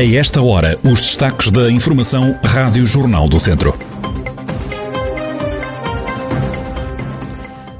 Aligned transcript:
A 0.00 0.02
esta 0.02 0.40
hora, 0.40 0.78
os 0.82 1.02
destaques 1.02 1.50
da 1.50 1.70
Informação 1.70 2.34
Rádio 2.42 2.86
Jornal 2.86 3.28
do 3.28 3.38
Centro. 3.38 3.78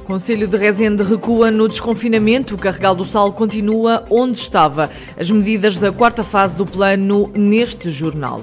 Conselho 0.04 0.46
de 0.46 0.54
Rezende 0.54 1.03
recua 1.03 1.51
no 1.51 1.67
desconfinamento. 1.67 2.54
O 2.54 2.59
Carregal 2.59 2.95
do 2.95 3.06
Sal 3.06 3.33
continua 3.33 4.04
onde 4.11 4.37
estava. 4.37 4.91
As 5.19 5.30
medidas 5.30 5.78
da 5.78 5.90
quarta 5.90 6.22
fase 6.22 6.54
do 6.54 6.67
plano 6.67 7.30
neste 7.35 7.90
jornal. 7.90 8.42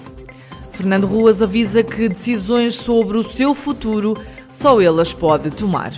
Fernando 0.71 1.05
Ruas 1.05 1.43
avisa 1.43 1.83
que 1.83 2.09
decisões 2.09 2.75
sobre 2.75 3.15
o 3.15 3.23
seu 3.23 3.53
futuro 3.53 4.17
só 4.51 4.81
ele 4.81 4.99
as 4.99 5.13
pode 5.13 5.51
tomar. 5.51 5.93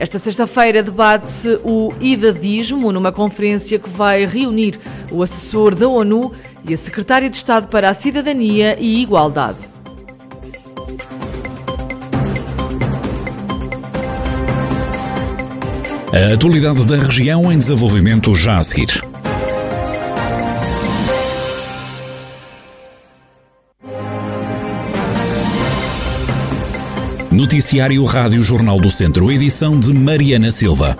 Esta 0.00 0.16
sexta-feira 0.16 0.80
debate-se 0.80 1.58
o 1.64 1.92
idadismo 2.00 2.92
numa 2.92 3.10
conferência 3.10 3.80
que 3.80 3.90
vai 3.90 4.24
reunir 4.24 4.78
o 5.10 5.24
assessor 5.24 5.74
da 5.74 5.88
ONU 5.88 6.30
e 6.64 6.72
a 6.72 6.76
secretária 6.76 7.28
de 7.28 7.36
Estado 7.36 7.66
para 7.66 7.90
a 7.90 7.94
Cidadania 7.94 8.76
e 8.78 9.02
Igualdade. 9.02 9.58
A 16.12 16.34
atualidade 16.34 16.86
da 16.86 16.96
região 16.96 17.50
em 17.52 17.58
desenvolvimento 17.58 18.32
já 18.36 18.58
a 18.58 18.62
seguir. 18.62 19.07
Noticiário 27.30 28.02
Rádio 28.04 28.42
Jornal 28.42 28.80
do 28.80 28.90
Centro, 28.90 29.30
edição 29.30 29.78
de 29.78 29.92
Mariana 29.92 30.50
Silva. 30.50 30.96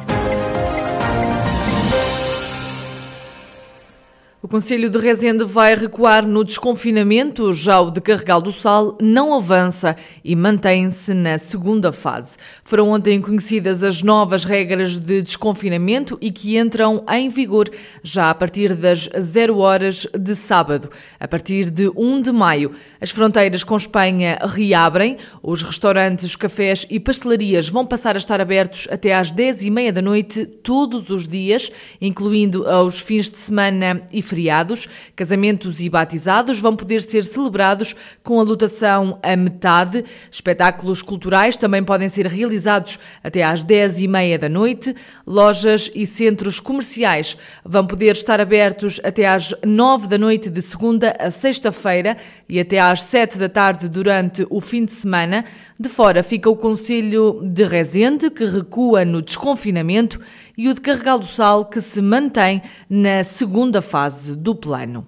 O 4.48 4.50
Conselho 4.50 4.88
de 4.88 4.96
Rezende 4.96 5.44
vai 5.44 5.74
recuar 5.74 6.26
no 6.26 6.42
desconfinamento, 6.42 7.52
já 7.52 7.82
o 7.82 7.90
de 7.90 8.00
Carregal 8.00 8.40
do 8.40 8.50
Sal 8.50 8.96
não 8.98 9.34
avança 9.34 9.94
e 10.24 10.34
mantém-se 10.34 11.12
na 11.12 11.36
segunda 11.36 11.92
fase. 11.92 12.38
Foram 12.64 12.88
ontem 12.88 13.20
conhecidas 13.20 13.84
as 13.84 14.02
novas 14.02 14.44
regras 14.44 14.96
de 14.96 15.20
desconfinamento 15.20 16.16
e 16.18 16.30
que 16.30 16.56
entram 16.56 17.04
em 17.10 17.28
vigor 17.28 17.68
já 18.02 18.30
a 18.30 18.34
partir 18.34 18.74
das 18.74 19.10
0 19.20 19.58
horas 19.58 20.06
de 20.18 20.34
sábado. 20.34 20.88
A 21.20 21.28
partir 21.28 21.68
de 21.68 21.92
1 21.94 22.22
de 22.22 22.32
maio, 22.32 22.72
as 23.02 23.10
fronteiras 23.10 23.62
com 23.62 23.76
Espanha 23.76 24.38
reabrem, 24.42 25.18
os 25.42 25.60
restaurantes, 25.60 26.34
cafés 26.36 26.86
e 26.88 26.98
pastelarias 26.98 27.68
vão 27.68 27.84
passar 27.84 28.14
a 28.14 28.18
estar 28.18 28.40
abertos 28.40 28.88
até 28.90 29.14
às 29.14 29.30
10 29.30 29.64
e 29.64 29.70
meia 29.70 29.92
da 29.92 30.00
noite 30.00 30.46
todos 30.46 31.10
os 31.10 31.28
dias, 31.28 31.70
incluindo 32.00 32.66
aos 32.66 32.98
fins 32.98 33.28
de 33.28 33.38
semana 33.38 34.00
e 34.10 34.22
feriados 34.22 34.37
feriados, 34.38 34.88
casamentos 35.16 35.80
e 35.80 35.90
batizados 35.90 36.60
vão 36.60 36.76
poder 36.76 37.02
ser 37.02 37.24
celebrados 37.24 37.96
com 38.22 38.38
a 38.38 38.44
lotação 38.44 39.18
a 39.20 39.34
metade. 39.34 40.04
Espetáculos 40.30 41.02
culturais 41.02 41.56
também 41.56 41.82
podem 41.82 42.08
ser 42.08 42.28
realizados 42.28 43.00
até 43.22 43.42
às 43.42 43.64
10 43.64 44.00
e 44.00 44.06
meia 44.06 44.38
da 44.38 44.48
noite. 44.48 44.94
Lojas 45.26 45.90
e 45.92 46.06
centros 46.06 46.60
comerciais 46.60 47.36
vão 47.64 47.84
poder 47.84 48.12
estar 48.12 48.40
abertos 48.40 49.00
até 49.02 49.26
às 49.26 49.52
9 49.64 50.06
da 50.06 50.18
noite 50.18 50.48
de 50.48 50.62
segunda 50.62 51.12
a 51.18 51.30
sexta-feira 51.30 52.16
e 52.48 52.60
até 52.60 52.78
às 52.78 53.02
7 53.02 53.38
da 53.38 53.48
tarde 53.48 53.88
durante 53.88 54.46
o 54.48 54.60
fim 54.60 54.84
de 54.84 54.92
semana. 54.92 55.44
De 55.80 55.88
fora 55.88 56.22
fica 56.22 56.48
o 56.48 56.56
Conselho 56.56 57.40
de 57.42 57.64
Rezende, 57.64 58.30
que 58.30 58.44
recua 58.44 59.04
no 59.04 59.22
desconfinamento, 59.22 60.20
e 60.56 60.68
o 60.68 60.74
de 60.74 60.80
Carregal 60.80 61.20
do 61.20 61.26
Sal, 61.26 61.64
que 61.66 61.80
se 61.80 62.02
mantém 62.02 62.60
na 62.90 63.22
segunda 63.22 63.80
fase 63.80 64.27
do 64.34 64.54
plano. 64.54 65.06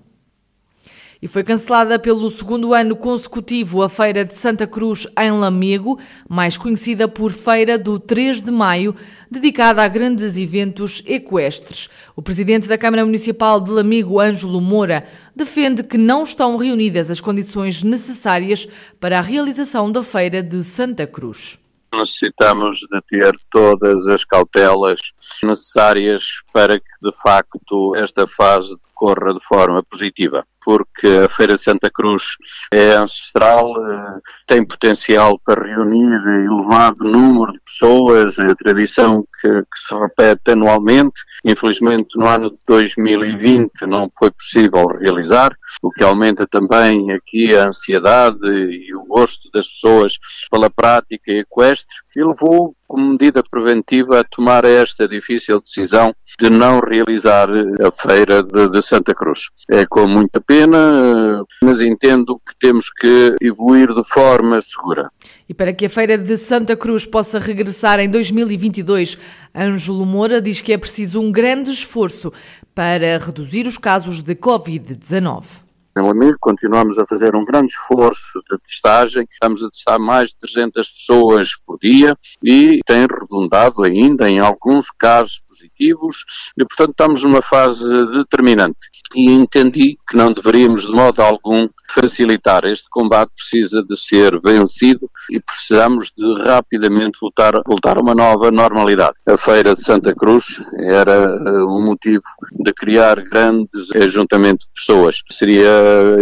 E 1.23 1.29
foi 1.29 1.45
cancelada 1.45 1.99
pelo 1.99 2.31
segundo 2.31 2.73
ano 2.73 2.97
consecutivo 2.97 3.83
a 3.83 3.91
Feira 3.91 4.25
de 4.25 4.35
Santa 4.35 4.67
Cruz 4.67 5.07
em 5.19 5.31
Lamego, 5.31 6.01
mais 6.27 6.57
conhecida 6.57 7.07
por 7.07 7.31
Feira 7.31 7.79
do 7.79 7.99
3 7.99 8.41
de 8.41 8.51
Maio, 8.51 8.97
dedicada 9.31 9.83
a 9.83 9.89
grandes 9.89 10.39
eventos 10.39 11.03
equestres. 11.05 11.91
O 12.17 12.23
presidente 12.23 12.67
da 12.67 12.79
Câmara 12.79 13.05
Municipal 13.05 13.61
de 13.61 13.71
Lamego, 13.71 14.19
Ângelo 14.19 14.63
Moura, 14.63 15.05
defende 15.37 15.83
que 15.83 15.99
não 15.99 16.23
estão 16.23 16.57
reunidas 16.57 17.11
as 17.11 17.21
condições 17.21 17.83
necessárias 17.83 18.67
para 18.99 19.19
a 19.19 19.23
realização 19.23 19.93
da 19.93 20.03
Feira 20.03 20.43
de 20.43 20.63
Santa 20.65 21.07
Cruz 21.07 21.59
necessitamos 21.93 22.79
de 22.91 23.01
ter 23.09 23.35
todas 23.51 24.07
as 24.07 24.25
cautelas 24.25 25.01
necessárias 25.43 26.41
para 26.53 26.79
que, 26.79 26.87
de 27.03 27.13
facto, 27.21 27.95
esta 27.97 28.27
fase 28.27 28.77
decorra 29.01 29.33
de 29.33 29.41
forma 29.41 29.83
positiva, 29.83 30.45
porque 30.63 31.07
a 31.25 31.29
Feira 31.29 31.55
de 31.55 31.63
Santa 31.63 31.91
Cruz 31.91 32.37
é 32.73 32.93
ancestral, 32.93 33.73
eh, 33.83 34.21
tem 34.47 34.65
potencial 34.65 35.41
para 35.43 35.67
reunir 35.67 36.21
elevado 36.45 37.05
número 37.05 37.53
de 37.53 37.61
pessoas, 37.61 38.39
é 38.39 38.51
a 38.51 38.55
tradição 38.55 39.25
que, 39.41 39.49
que 39.49 39.79
se 39.79 39.95
repete 39.95 40.51
anualmente. 40.51 41.21
Infelizmente, 41.45 42.19
no 42.19 42.27
ano 42.27 42.51
de 42.51 42.59
2020 42.67 43.87
não 43.87 44.09
foi 44.19 44.31
possível 44.31 44.87
realizar, 44.87 45.57
o 45.83 45.91
que 45.91 46.05
aumenta 46.05 46.47
também 46.47 47.11
aqui 47.13 47.57
a 47.57 47.69
ansiedade 47.69 48.39
e 48.47 48.95
o 48.95 49.05
gosto 49.07 49.51
das 49.53 49.67
pessoas 49.67 50.13
pela 50.51 50.69
prática 50.69 51.33
equestre 51.33 51.95
e 52.17 52.25
levou 52.25 52.75
como 52.87 53.11
medida 53.11 53.43
preventiva 53.49 54.21
a 54.21 54.25
tomar 54.25 54.65
esta 54.65 55.07
difícil 55.07 55.61
decisão 55.61 56.13
de 56.41 56.51
não 56.51 56.81
realizar 56.81 57.49
a 57.49 57.93
feira 57.93 58.43
de, 58.43 58.69
de, 58.69 58.83
Santa 58.83 59.15
Cruz. 59.15 59.49
É 59.71 59.87
com 59.87 60.09
muita 60.09 60.41
pena, 60.41 61.45
mas 61.63 61.81
entendo 61.81 62.41
que 62.45 62.59
temos 62.59 62.91
que 62.91 63.37
evoluir 63.41 63.93
de 63.95 64.03
forma 64.03 64.61
segura. 64.61 65.09
E 65.49 65.55
para 65.55 65.73
que 65.73 65.87
a 65.87 65.91
feira 65.91 66.19
de 66.19 66.37
Santa 66.37 66.77
Cruz 66.77 67.07
possa 67.07 67.39
regressar 67.39 68.01
em 68.01 68.11
2022, 68.11 69.17
Ângelo 69.55 70.05
Moura 70.05 70.41
diz 70.41 70.61
que 70.61 70.73
é 70.73 70.79
preciso 70.79 71.21
um 71.21 71.31
grande 71.31 71.71
esforço 71.71 72.33
para 72.75 73.19
reduzir 73.19 73.67
os 73.67 73.79
casos 73.79 74.21
de 74.21 74.35
Covid-19 74.35 75.70
em 75.97 76.03
Lamego, 76.03 76.37
continuamos 76.41 76.99
a 76.99 77.07
fazer 77.07 77.35
um 77.35 77.45
grande 77.45 77.73
esforço 77.73 78.41
de 78.51 78.59
testagem, 78.59 79.27
estamos 79.31 79.63
a 79.63 79.71
testar 79.71 79.99
mais 79.99 80.31
de 80.31 80.37
300 80.37 80.89
pessoas 80.89 81.51
por 81.67 81.79
dia 81.79 82.17
e 82.43 82.81
tem 82.87 83.01
redundado 83.03 83.83
ainda 83.83 84.31
em 84.31 84.39
alguns 84.39 84.91
casos 84.91 85.41
positivos 85.47 86.25
e, 86.57 86.65
portanto, 86.65 86.91
estamos 86.91 87.25
numa 87.25 87.43
fase 87.43 87.85
determinante. 88.13 88.79
E 89.15 89.31
entendi 89.33 89.99
que 90.09 90.17
não 90.17 90.33
deveríamos, 90.33 90.83
de 90.83 90.93
modo 90.93 91.21
algum, 91.21 91.69
facilitar. 91.93 92.65
Este 92.65 92.89
combate 92.91 93.33
precisa 93.37 93.83
de 93.83 93.97
ser 93.97 94.41
vencido 94.41 95.11
e 95.31 95.41
precisamos 95.41 96.13
de 96.17 96.43
rapidamente 96.43 97.19
voltar, 97.21 97.61
voltar 97.67 97.99
a 97.99 98.01
uma 98.01 98.15
nova 98.15 98.51
normalidade. 98.51 99.15
A 99.27 99.37
Feira 99.37 99.75
de 99.75 99.83
Santa 99.83 100.15
Cruz 100.15 100.63
era 100.79 101.37
uh, 101.37 101.67
um 101.67 101.85
motivo 101.85 102.23
de 102.53 102.73
criar 102.73 103.23
grandes 103.23 103.95
ajuntamentos 103.97 104.67
de 104.67 104.73
pessoas. 104.75 105.23
Seria 105.31 105.71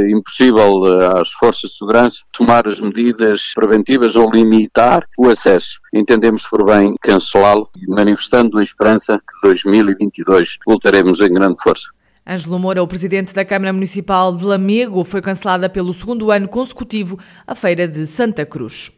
impossível 0.09 0.85
às 1.19 1.31
forças 1.31 1.71
de 1.71 1.77
segurança 1.77 2.19
tomar 2.33 2.67
as 2.67 2.81
medidas 2.81 3.53
preventivas 3.55 4.17
ou 4.17 4.31
limitar 4.31 5.07
o 5.19 5.29
acesso. 5.29 5.81
Entendemos 5.93 6.47
por 6.47 6.65
bem 6.65 6.95
cancelá-lo, 7.01 7.69
manifestando 7.89 8.59
a 8.59 8.63
esperança 8.63 9.19
que 9.19 9.49
2022 9.49 10.59
voltaremos 10.67 11.21
em 11.21 11.33
grande 11.33 11.57
força. 11.63 11.89
Ângelo 12.29 12.59
Moura, 12.59 12.83
o 12.83 12.87
presidente 12.87 13.33
da 13.33 13.43
Câmara 13.43 13.73
Municipal 13.73 14.37
de 14.37 14.45
Lamego, 14.45 15.03
foi 15.03 15.23
cancelada 15.23 15.67
pelo 15.67 15.95
segundo 15.95 16.31
ano 16.31 16.47
consecutivo 16.47 17.19
a 17.47 17.55
Feira 17.55 17.89
de 17.89 18.07
Santa 18.07 18.45
Cruz. 18.45 18.93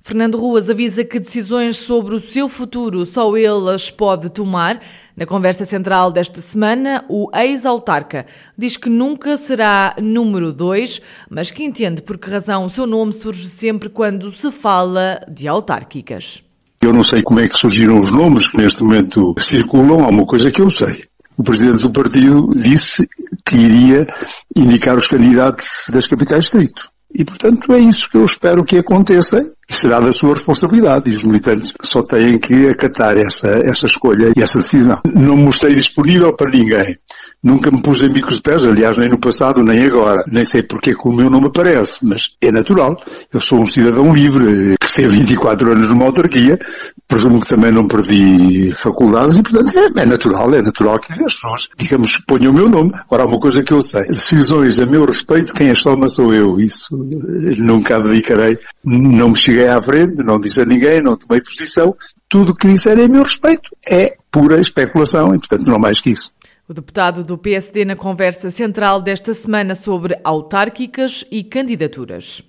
Fernando 0.00 0.38
Ruas 0.38 0.70
avisa 0.70 1.04
que 1.04 1.20
decisões 1.20 1.76
sobre 1.76 2.14
o 2.14 2.20
seu 2.20 2.48
futuro 2.48 3.04
só 3.04 3.36
ele 3.36 3.68
as 3.68 3.90
pode 3.90 4.30
tomar. 4.30 4.80
Na 5.14 5.26
conversa 5.26 5.66
central 5.66 6.10
desta 6.10 6.40
semana, 6.40 7.04
o 7.06 7.28
ex-autarca 7.34 8.24
diz 8.56 8.78
que 8.78 8.88
nunca 8.88 9.36
será 9.36 9.94
número 10.00 10.50
dois, 10.50 11.02
mas 11.28 11.50
que 11.50 11.62
entende 11.62 12.00
por 12.00 12.16
que 12.16 12.30
razão 12.30 12.64
o 12.64 12.70
seu 12.70 12.86
nome 12.86 13.12
surge 13.12 13.44
sempre 13.44 13.90
quando 13.90 14.30
se 14.30 14.50
fala 14.50 15.20
de 15.30 15.46
autárquicas. 15.46 16.42
Eu 16.80 16.94
não 16.94 17.02
sei 17.02 17.22
como 17.22 17.40
é 17.40 17.48
que 17.48 17.58
surgiram 17.58 18.00
os 18.00 18.10
nomes 18.10 18.46
que 18.46 18.56
neste 18.56 18.82
momento 18.82 19.34
circulam, 19.38 20.04
há 20.04 20.08
uma 20.08 20.24
coisa 20.24 20.50
que 20.50 20.62
eu 20.62 20.70
sei. 20.70 21.07
O 21.38 21.42
presidente 21.44 21.82
do 21.82 21.92
partido 21.92 22.50
disse 22.56 23.08
que 23.46 23.56
iria 23.56 24.06
indicar 24.56 24.96
os 24.96 25.06
candidatos 25.06 25.68
das 25.88 26.04
capitais 26.04 26.44
distrito. 26.44 26.90
E, 27.14 27.24
portanto, 27.24 27.72
é 27.72 27.78
isso 27.78 28.10
que 28.10 28.16
eu 28.16 28.24
espero 28.24 28.64
que 28.64 28.76
aconteça 28.76 29.48
e 29.68 29.74
será 29.74 30.00
da 30.00 30.12
sua 30.12 30.34
responsabilidade. 30.34 31.10
E 31.10 31.16
os 31.16 31.24
militantes 31.24 31.72
só 31.82 32.02
têm 32.02 32.38
que 32.38 32.68
acatar 32.68 33.16
essa, 33.16 33.48
essa 33.64 33.86
escolha 33.86 34.32
e 34.36 34.42
essa 34.42 34.58
decisão. 34.58 35.00
Não 35.14 35.36
me 35.36 35.44
mostrei 35.44 35.74
disponível 35.74 36.34
para 36.34 36.50
ninguém. 36.50 36.98
Nunca 37.42 37.70
me 37.70 37.80
pus 37.80 38.02
em 38.02 38.12
bicos 38.12 38.36
de 38.36 38.42
pés, 38.42 38.64
aliás, 38.64 38.98
nem 38.98 39.08
no 39.08 39.18
passado, 39.18 39.62
nem 39.62 39.84
agora. 39.84 40.24
Nem 40.26 40.44
sei 40.44 40.62
porque 40.62 40.92
que 40.92 41.08
o 41.08 41.12
meu 41.12 41.30
nome 41.30 41.46
aparece, 41.46 42.04
mas 42.04 42.36
é 42.40 42.50
natural. 42.50 42.96
Eu 43.32 43.40
sou 43.40 43.60
um 43.60 43.66
cidadão 43.66 44.12
livre, 44.12 44.76
que 44.78 44.86
esteve 44.86 45.14
24 45.22 45.70
anos 45.70 45.86
numa 45.88 46.06
autarquia, 46.06 46.58
presumo 47.06 47.40
que 47.40 47.46
também 47.46 47.70
não 47.70 47.86
perdi 47.86 48.74
faculdades 48.74 49.36
e, 49.36 49.42
portanto, 49.42 49.72
é, 49.78 50.02
é 50.02 50.06
natural, 50.06 50.52
é 50.52 50.62
natural 50.62 50.98
que 50.98 51.12
as 51.12 51.34
pessoas, 51.34 51.68
digamos, 51.76 52.18
ponham 52.26 52.50
o 52.50 52.54
meu 52.54 52.68
nome. 52.68 52.92
Há 53.08 53.24
uma 53.24 53.36
coisa 53.36 53.62
que 53.62 53.72
eu 53.72 53.82
sei. 53.82 54.06
Decisões 54.08 54.80
a 54.80 54.86
meu 54.86 55.04
respeito, 55.04 55.54
quem 55.54 55.70
as 55.70 55.82
toma 55.82 56.08
sou 56.08 56.34
eu. 56.34 56.58
Isso 56.58 56.96
nunca 57.56 57.96
abdicarei. 57.96 58.58
Não 58.84 59.30
me 59.30 59.36
cheguei 59.36 59.68
à 59.68 59.80
frente, 59.80 60.16
não 60.24 60.40
disse 60.40 60.60
a 60.60 60.64
ninguém, 60.64 61.00
não 61.00 61.16
tomei 61.16 61.40
posição. 61.40 61.94
Tudo 62.28 62.50
o 62.50 62.54
que 62.54 62.68
disserem 62.68 63.04
a 63.04 63.08
meu 63.08 63.22
respeito 63.22 63.70
é 63.88 64.16
pura 64.30 64.60
especulação 64.60 65.34
e, 65.34 65.38
portanto, 65.38 65.66
não 65.68 65.78
mais 65.78 66.00
que 66.00 66.10
isso. 66.10 66.32
O 66.68 66.74
deputado 66.74 67.24
do 67.24 67.38
PSD 67.38 67.86
na 67.86 67.96
conversa 67.96 68.50
central 68.50 69.00
desta 69.00 69.32
semana 69.32 69.74
sobre 69.74 70.20
autárquicas 70.22 71.24
e 71.30 71.42
candidaturas. 71.42 72.42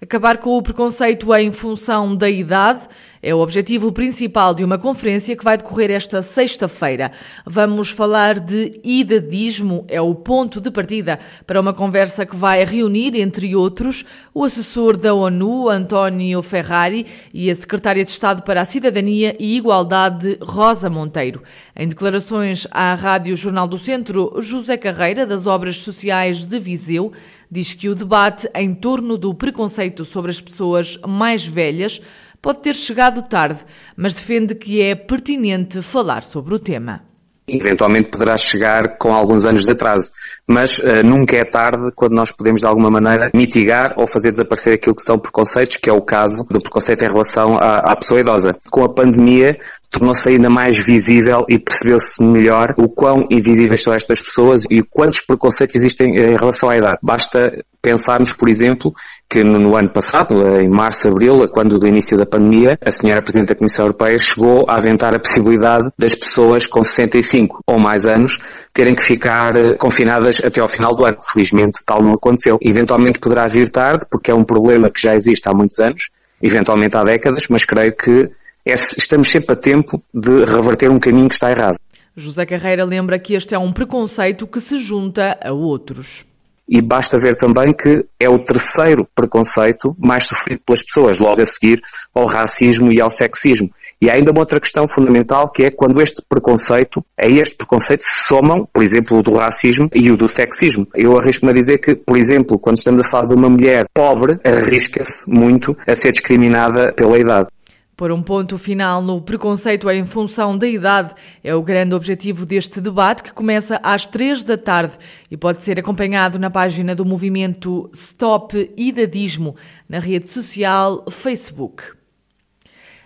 Acabar 0.00 0.38
com 0.38 0.50
o 0.56 0.62
preconceito 0.62 1.34
em 1.34 1.50
função 1.50 2.14
da 2.14 2.30
idade 2.30 2.86
é 3.26 3.34
o 3.34 3.40
objetivo 3.40 3.90
principal 3.90 4.54
de 4.54 4.62
uma 4.62 4.78
conferência 4.78 5.34
que 5.34 5.42
vai 5.42 5.56
decorrer 5.56 5.90
esta 5.90 6.22
sexta-feira. 6.22 7.10
Vamos 7.44 7.90
falar 7.90 8.38
de 8.38 8.74
idadismo, 8.84 9.84
é 9.88 10.00
o 10.00 10.14
ponto 10.14 10.60
de 10.60 10.70
partida 10.70 11.18
para 11.44 11.60
uma 11.60 11.74
conversa 11.74 12.24
que 12.24 12.36
vai 12.36 12.64
reunir, 12.64 13.16
entre 13.16 13.56
outros, 13.56 14.04
o 14.32 14.44
assessor 14.44 14.96
da 14.96 15.12
ONU, 15.12 15.68
António 15.68 16.40
Ferrari, 16.40 17.04
e 17.34 17.50
a 17.50 17.54
secretária 17.56 18.04
de 18.04 18.12
Estado 18.12 18.42
para 18.42 18.60
a 18.60 18.64
Cidadania 18.64 19.34
e 19.40 19.56
Igualdade, 19.56 20.38
Rosa 20.40 20.88
Monteiro. 20.88 21.42
Em 21.74 21.88
declarações 21.88 22.64
à 22.70 22.94
Rádio 22.94 23.36
Jornal 23.36 23.66
do 23.66 23.76
Centro, 23.76 24.34
José 24.38 24.76
Carreira, 24.76 25.26
das 25.26 25.48
Obras 25.48 25.78
Sociais 25.78 26.44
de 26.44 26.60
Viseu, 26.60 27.12
diz 27.50 27.72
que 27.72 27.88
o 27.88 27.94
debate 27.94 28.48
em 28.54 28.74
torno 28.74 29.16
do 29.16 29.34
preconceito 29.34 30.04
sobre 30.04 30.30
as 30.30 30.40
pessoas 30.40 30.98
mais 31.06 31.44
velhas 31.44 32.00
pode 32.46 32.60
ter 32.60 32.76
chegado 32.76 33.22
tarde, 33.22 33.64
mas 33.96 34.14
defende 34.14 34.54
que 34.54 34.80
é 34.80 34.94
pertinente 34.94 35.82
falar 35.82 36.22
sobre 36.22 36.54
o 36.54 36.60
tema. 36.60 37.02
Eventualmente 37.48 38.08
poderá 38.08 38.36
chegar 38.36 38.98
com 38.98 39.12
alguns 39.12 39.44
anos 39.44 39.64
de 39.64 39.72
atraso, 39.72 40.12
mas 40.46 40.78
uh, 40.78 41.04
nunca 41.04 41.36
é 41.36 41.44
tarde 41.44 41.90
quando 41.96 42.12
nós 42.12 42.30
podemos 42.30 42.60
de 42.60 42.66
alguma 42.68 42.88
maneira 42.88 43.32
mitigar 43.34 43.94
ou 43.96 44.06
fazer 44.06 44.30
desaparecer 44.30 44.74
aquilo 44.74 44.94
que 44.94 45.02
são 45.02 45.18
preconceitos, 45.18 45.76
que 45.76 45.90
é 45.90 45.92
o 45.92 46.00
caso 46.00 46.46
do 46.48 46.60
preconceito 46.60 47.02
em 47.02 47.08
relação 47.08 47.56
à, 47.56 47.78
à 47.78 47.96
pessoa 47.96 48.20
idosa. 48.20 48.56
Com 48.70 48.84
a 48.84 48.94
pandemia, 48.94 49.58
tornou-se 49.98 50.28
ainda 50.28 50.50
mais 50.50 50.76
visível 50.76 51.44
e 51.48 51.58
percebeu-se 51.58 52.22
melhor 52.22 52.74
o 52.76 52.88
quão 52.88 53.26
invisíveis 53.30 53.82
são 53.82 53.94
estas 53.94 54.20
pessoas 54.20 54.64
e 54.70 54.82
quantos 54.82 55.20
preconceitos 55.20 55.74
existem 55.74 56.14
em 56.14 56.36
relação 56.36 56.68
à 56.68 56.76
idade. 56.76 56.98
Basta 57.02 57.64
pensarmos, 57.80 58.32
por 58.32 58.48
exemplo, 58.48 58.92
que 59.30 59.42
no, 59.42 59.76
ano 59.76 59.88
passado, 59.88 60.60
em 60.60 60.68
março, 60.68 61.08
abril, 61.08 61.46
quando 61.50 61.78
do 61.78 61.86
início 61.86 62.18
da 62.18 62.26
pandemia, 62.26 62.78
a 62.84 62.90
senhora 62.90 63.22
Presidente 63.22 63.48
da 63.48 63.54
Comissão 63.54 63.86
Europeia 63.86 64.18
chegou 64.18 64.66
a 64.68 64.76
aventar 64.76 65.14
a 65.14 65.18
possibilidade 65.18 65.88
das 65.98 66.14
pessoas 66.14 66.66
com 66.66 66.82
65 66.82 67.60
ou 67.66 67.78
mais 67.78 68.04
anos 68.04 68.38
terem 68.74 68.94
que 68.94 69.02
ficar 69.02 69.56
eh, 69.56 69.74
confinadas 69.78 70.42
até 70.44 70.60
ao 70.60 70.68
final 70.68 70.94
do 70.94 71.06
ano. 71.06 71.16
Felizmente 71.32 71.80
tal 71.86 72.02
não 72.02 72.12
aconteceu. 72.12 72.58
Eventualmente 72.60 73.18
poderá 73.18 73.46
vir 73.46 73.70
tarde, 73.70 74.04
porque 74.10 74.30
é 74.30 74.34
um 74.34 74.44
problema 74.44 74.90
que 74.90 75.00
já 75.00 75.14
existe 75.14 75.48
há 75.48 75.54
muitos 75.54 75.78
anos, 75.78 76.10
eventualmente 76.42 76.96
há 76.96 77.04
décadas, 77.04 77.46
mas 77.48 77.64
creio 77.64 77.96
que 77.96 78.28
é, 78.66 78.74
estamos 78.74 79.28
sempre 79.28 79.52
a 79.52 79.56
tempo 79.56 80.02
de 80.12 80.44
reverter 80.44 80.90
um 80.90 80.98
caminho 80.98 81.28
que 81.28 81.34
está 81.34 81.50
errado. 81.50 81.78
José 82.16 82.44
Carreira 82.44 82.84
lembra 82.84 83.18
que 83.18 83.34
este 83.34 83.54
é 83.54 83.58
um 83.58 83.72
preconceito 83.72 84.46
que 84.46 84.60
se 84.60 84.76
junta 84.78 85.38
a 85.42 85.52
outros. 85.52 86.24
E 86.68 86.82
basta 86.82 87.18
ver 87.18 87.36
também 87.36 87.72
que 87.72 88.04
é 88.18 88.28
o 88.28 88.40
terceiro 88.40 89.06
preconceito 89.14 89.94
mais 89.98 90.24
sofrido 90.24 90.60
pelas 90.66 90.82
pessoas, 90.82 91.20
logo 91.20 91.40
a 91.40 91.46
seguir 91.46 91.80
ao 92.12 92.26
racismo 92.26 92.92
e 92.92 93.00
ao 93.00 93.08
sexismo. 93.08 93.70
E 94.00 94.10
há 94.10 94.14
ainda 94.14 94.32
uma 94.32 94.40
outra 94.40 94.60
questão 94.60 94.88
fundamental 94.88 95.48
que 95.48 95.64
é 95.64 95.70
quando 95.70 96.02
este 96.02 96.20
preconceito, 96.28 97.04
a 97.16 97.26
este 97.26 97.56
preconceito 97.56 98.02
se 98.02 98.24
somam, 98.26 98.68
por 98.70 98.82
exemplo, 98.82 99.18
o 99.18 99.22
do 99.22 99.34
racismo 99.34 99.88
e 99.94 100.10
o 100.10 100.16
do 100.16 100.28
sexismo. 100.28 100.86
Eu 100.94 101.18
arrisco-me 101.18 101.52
a 101.52 101.54
dizer 101.54 101.78
que, 101.78 101.94
por 101.94 102.16
exemplo, 102.16 102.58
quando 102.58 102.76
estamos 102.76 103.00
a 103.00 103.04
falar 103.04 103.26
de 103.26 103.34
uma 103.34 103.48
mulher 103.48 103.86
pobre, 103.94 104.38
arrisca-se 104.44 105.30
muito 105.30 105.76
a 105.86 105.94
ser 105.94 106.12
discriminada 106.12 106.92
pela 106.92 107.18
idade. 107.18 107.48
Por 107.96 108.12
um 108.12 108.22
ponto 108.22 108.58
final 108.58 109.00
no 109.00 109.22
preconceito 109.22 109.88
em 109.88 110.04
função 110.04 110.58
da 110.58 110.68
idade 110.68 111.14
é 111.42 111.54
o 111.54 111.62
grande 111.62 111.94
objetivo 111.94 112.44
deste 112.44 112.78
debate 112.78 113.22
que 113.22 113.32
começa 113.32 113.80
às 113.82 114.06
três 114.06 114.42
da 114.42 114.58
tarde 114.58 114.98
e 115.30 115.36
pode 115.36 115.62
ser 115.62 115.78
acompanhado 115.78 116.38
na 116.38 116.50
página 116.50 116.94
do 116.94 117.06
movimento 117.06 117.88
Stop 117.94 118.70
Idadismo 118.76 119.56
na 119.88 119.98
rede 119.98 120.30
social 120.30 121.06
Facebook. 121.10 121.84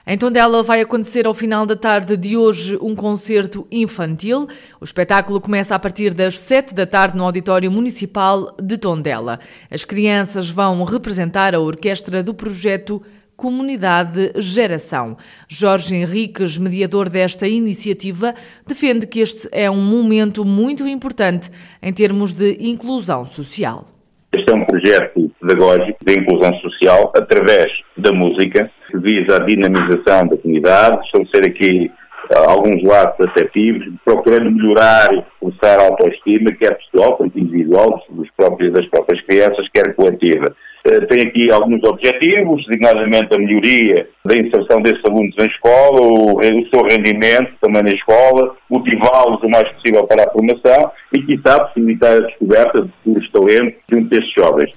Em 0.04 0.18
Tondela 0.18 0.60
vai 0.60 0.80
acontecer 0.80 1.24
ao 1.24 1.34
final 1.34 1.64
da 1.64 1.76
tarde 1.76 2.16
de 2.16 2.36
hoje 2.36 2.76
um 2.82 2.96
concerto 2.96 3.64
infantil. 3.70 4.48
O 4.80 4.84
espetáculo 4.84 5.40
começa 5.40 5.72
a 5.72 5.78
partir 5.78 6.12
das 6.12 6.36
sete 6.36 6.74
da 6.74 6.84
tarde 6.84 7.16
no 7.16 7.22
Auditório 7.22 7.70
Municipal 7.70 8.56
de 8.60 8.76
Tondela. 8.76 9.38
As 9.70 9.84
crianças 9.84 10.50
vão 10.50 10.82
representar 10.82 11.54
a 11.54 11.60
orquestra 11.60 12.24
do 12.24 12.34
projeto 12.34 13.00
Comunidade 13.40 14.32
Geração. 14.36 15.16
Jorge 15.48 15.96
Henriques, 15.96 16.58
mediador 16.58 17.08
desta 17.08 17.48
iniciativa, 17.48 18.34
defende 18.66 19.06
que 19.06 19.20
este 19.20 19.48
é 19.50 19.70
um 19.70 19.80
momento 19.80 20.44
muito 20.44 20.86
importante 20.86 21.50
em 21.82 21.90
termos 21.90 22.34
de 22.34 22.58
inclusão 22.60 23.24
social. 23.24 23.86
Este 24.30 24.52
é 24.52 24.54
um 24.54 24.66
projeto 24.66 25.32
pedagógico 25.40 26.04
de 26.04 26.18
inclusão 26.18 26.52
social 26.60 27.10
através 27.16 27.72
da 27.96 28.12
música, 28.12 28.70
que 28.90 28.98
visa 28.98 29.36
a 29.36 29.44
dinamização 29.46 30.28
da 30.28 30.36
comunidade, 30.36 31.00
estabelecer 31.06 31.46
aqui 31.46 31.90
uh, 32.36 32.50
alguns 32.50 32.82
lados 32.82 33.26
afetivos, 33.26 33.86
procurando 34.04 34.50
melhorar 34.50 35.14
e 35.14 35.24
reforçar 35.40 35.80
a 35.80 35.84
autoestima, 35.84 36.52
quer 36.52 36.76
pessoal, 36.76 37.16
quer 37.16 37.26
individual, 37.34 38.04
dos 38.10 38.28
próprios, 38.36 38.74
das 38.74 38.86
próprias 38.88 39.24
crianças, 39.24 39.66
quer 39.72 39.94
coletiva. 39.94 40.54
Eh, 40.86 41.00
tem 41.06 41.26
aqui 41.26 41.52
alguns 41.52 41.82
objetivos, 41.84 42.64
designadamente 42.66 43.28
a 43.34 43.38
melhoria 43.38 44.08
da 44.24 44.34
inserção 44.34 44.80
desses 44.80 45.04
alunos 45.04 45.34
na 45.36 45.44
escola, 45.44 46.00
o, 46.00 46.38
o 46.38 46.68
seu 46.70 46.82
rendimento 46.82 47.52
também 47.60 47.82
na 47.82 47.90
escola, 47.90 48.56
motivá-los 48.70 49.42
o 49.42 49.48
mais 49.48 49.68
possível 49.72 50.06
para 50.06 50.24
a 50.24 50.30
formação 50.30 50.90
e, 51.14 51.22
quiçá, 51.22 51.60
possibilitar 51.64 52.14
a 52.14 52.20
descoberta 52.20 52.82
de 52.82 52.90
futuros 53.04 53.30
talentos 53.30 53.80
junto 53.90 54.08
destes 54.08 54.32
jovens. 54.32 54.70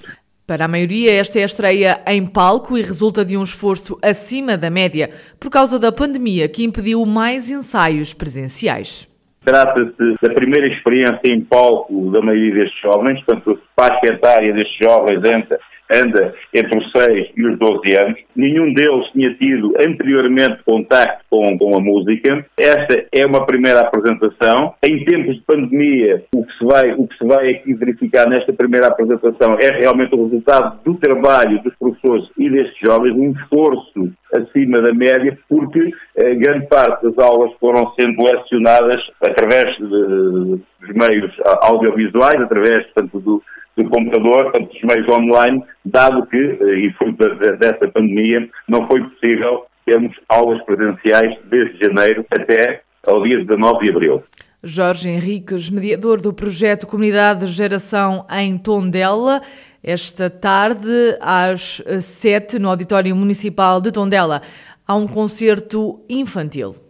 Para 0.46 0.66
a 0.66 0.68
maioria, 0.68 1.10
esta 1.10 1.38
é 1.38 1.42
a 1.42 1.46
estreia 1.46 2.00
em 2.06 2.26
palco 2.26 2.76
e 2.76 2.82
resulta 2.82 3.24
de 3.24 3.34
um 3.34 3.42
esforço 3.42 3.98
acima 4.02 4.58
da 4.58 4.68
média 4.68 5.08
por 5.40 5.50
causa 5.50 5.78
da 5.78 5.90
pandemia 5.90 6.46
que 6.50 6.64
impediu 6.64 7.06
mais 7.06 7.50
ensaios 7.50 8.12
presenciais. 8.12 9.08
Trata-se 9.42 10.14
da 10.22 10.34
primeira 10.34 10.66
experiência 10.68 11.20
em 11.26 11.40
palco 11.40 12.10
da 12.10 12.20
maioria 12.20 12.64
destes 12.64 12.80
jovens, 12.80 13.22
portanto, 13.24 13.58
a 13.76 13.82
faixa 13.88 14.12
etária 14.12 14.52
destes 14.52 14.78
jovens 14.78 15.18
entra 15.24 15.58
anda 15.92 16.34
entre 16.52 16.78
os 16.78 16.90
6 16.92 17.30
e 17.36 17.46
os 17.46 17.58
12 17.58 17.96
anos. 17.96 18.18
Nenhum 18.34 18.72
deles 18.72 19.06
tinha 19.12 19.34
tido 19.34 19.74
anteriormente 19.78 20.62
contacto 20.64 21.24
com, 21.30 21.58
com 21.58 21.76
a 21.76 21.80
música. 21.80 22.44
Esta 22.58 23.06
é 23.12 23.26
uma 23.26 23.46
primeira 23.46 23.80
apresentação. 23.80 24.74
Em 24.82 25.04
tempos 25.04 25.36
de 25.36 25.42
pandemia, 25.42 26.24
o 26.34 26.44
que, 26.44 26.52
se 26.58 26.64
vai, 26.64 26.92
o 26.94 27.06
que 27.06 27.16
se 27.18 27.26
vai 27.26 27.50
aqui 27.50 27.74
verificar 27.74 28.28
nesta 28.28 28.52
primeira 28.52 28.88
apresentação 28.88 29.56
é 29.60 29.70
realmente 29.78 30.14
o 30.14 30.24
resultado 30.24 30.80
do 30.84 30.94
trabalho 30.94 31.62
dos 31.62 31.74
professores 31.76 32.28
e 32.38 32.50
destes 32.50 32.78
jovens, 32.80 33.14
um 33.14 33.32
esforço 33.32 34.12
acima 34.32 34.80
da 34.80 34.92
média, 34.92 35.38
porque 35.48 35.90
eh, 36.16 36.34
grande 36.34 36.66
parte 36.66 37.04
das 37.04 37.16
aulas 37.18 37.52
foram 37.60 37.92
sendo 37.94 38.22
lecionadas 38.22 39.00
através 39.22 39.76
de, 39.76 39.84
dos 39.84 40.94
meios 40.94 41.32
audiovisuais, 41.62 42.40
através, 42.40 42.84
portanto, 42.86 43.20
do, 43.20 43.42
do 43.76 43.88
computador, 43.88 44.50
portanto, 44.50 44.72
dos 44.72 44.82
meios 44.82 45.08
online, 45.08 45.64
dado 45.84 46.26
que, 46.26 46.36
eh, 46.36 46.86
e 46.86 46.92
fruto 46.92 47.34
dessa 47.58 47.88
pandemia, 47.88 48.48
não 48.68 48.86
foi 48.86 49.02
possível 49.02 49.66
termos 49.84 50.16
aulas 50.28 50.62
presenciais 50.64 51.36
desde 51.50 51.84
janeiro 51.84 52.24
até 52.30 52.82
ao 53.06 53.22
dia 53.22 53.38
19 53.38 53.84
de 53.84 53.90
abril. 53.90 54.22
Jorge 54.62 55.10
Henriques, 55.10 55.68
mediador 55.68 56.20
do 56.20 56.32
projeto 56.32 56.86
Comunidade 56.86 57.40
de 57.40 57.52
Geração 57.52 58.24
em 58.30 58.56
Tondela, 58.56 59.42
esta 59.82 60.30
tarde 60.30 60.88
às 61.20 61.82
sete 62.00 62.58
no 62.58 62.70
Auditório 62.70 63.14
Municipal 63.14 63.82
de 63.82 63.92
Tondela 63.92 64.40
há 64.86 64.94
um 64.94 65.06
concerto 65.06 66.02
infantil. 66.08 66.83